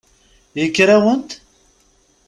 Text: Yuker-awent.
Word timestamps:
Yuker-awent. 0.59 1.29